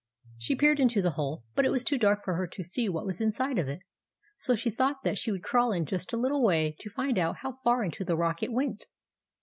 She 0.39 0.55
peered 0.55 0.79
into 0.79 0.99
the 1.03 1.11
hole; 1.11 1.43
but 1.53 1.63
it 1.63 1.69
was 1.69 1.83
too 1.83 1.99
dark 1.99 2.25
for 2.25 2.33
her 2.33 2.47
to 2.47 2.63
see 2.63 2.89
what 2.89 3.05
was 3.05 3.21
inside 3.21 3.59
of 3.59 3.67
it, 3.69 3.81
so 4.35 4.55
she 4.55 4.71
thought 4.71 5.03
that 5.03 5.19
she 5.19 5.31
would 5.31 5.43
crawl 5.43 5.71
in 5.71 5.85
just 5.85 6.11
a 6.11 6.17
little 6.17 6.43
way 6.43 6.75
to 6.79 6.89
find 6.89 7.19
out 7.19 7.41
how 7.43 7.51
far 7.63 7.83
into 7.83 8.03
the 8.03 8.17
rock 8.17 8.41
it 8.41 8.51
went. 8.51 8.87